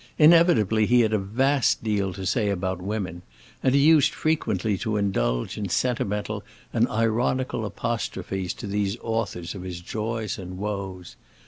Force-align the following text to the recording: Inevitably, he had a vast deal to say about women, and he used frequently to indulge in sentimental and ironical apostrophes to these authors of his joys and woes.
Inevitably, 0.17 0.87
he 0.87 1.01
had 1.01 1.13
a 1.13 1.19
vast 1.19 1.83
deal 1.83 2.11
to 2.13 2.25
say 2.25 2.49
about 2.49 2.81
women, 2.81 3.21
and 3.61 3.75
he 3.75 3.81
used 3.81 4.13
frequently 4.15 4.75
to 4.79 4.97
indulge 4.97 5.59
in 5.59 5.69
sentimental 5.69 6.43
and 6.73 6.87
ironical 6.89 7.67
apostrophes 7.67 8.51
to 8.55 8.65
these 8.65 8.97
authors 9.03 9.53
of 9.53 9.61
his 9.61 9.79
joys 9.79 10.39
and 10.39 10.57
woes. 10.57 11.17